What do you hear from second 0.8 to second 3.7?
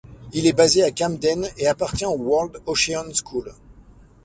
à Camden et appartient au World Ocean School.